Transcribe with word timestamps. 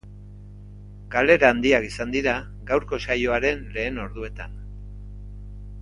Galera 1.15 1.51
handiak 1.55 1.85
izan 1.89 2.15
dira 2.17 2.33
gaurko 2.71 3.01
saioaren 3.09 3.63
lehen 3.79 4.01
orduetan. 4.07 4.57